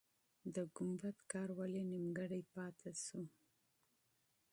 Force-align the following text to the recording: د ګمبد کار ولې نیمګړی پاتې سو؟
د 0.55 0.57
ګمبد 0.75 1.17
کار 1.31 1.49
ولې 1.57 1.81
نیمګړی 1.91 2.41
پاتې 2.53 2.91
سو؟ 3.05 3.21